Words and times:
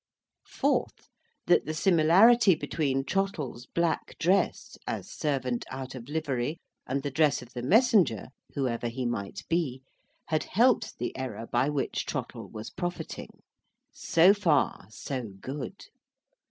Fourth, 0.47 1.09
that 1.45 1.65
the 1.67 1.75
similarity 1.75 2.55
between 2.55 3.05
Trottle's 3.05 3.67
black 3.67 4.17
dress, 4.17 4.75
as 4.87 5.07
servant 5.11 5.63
out 5.69 5.93
of 5.93 6.09
livery, 6.09 6.57
and 6.87 7.03
the 7.03 7.11
dress 7.11 7.43
of 7.43 7.53
the 7.53 7.61
messenger 7.61 8.29
(whoever 8.55 8.87
he 8.87 9.05
might 9.05 9.43
be), 9.47 9.83
had 10.29 10.45
helped 10.45 10.97
the 10.97 11.15
error 11.15 11.45
by 11.45 11.69
which 11.69 12.07
Trottle 12.07 12.49
was 12.49 12.71
profiting. 12.71 13.43
So 13.91 14.33
far, 14.33 14.87
so 14.89 15.33
good. 15.39 15.85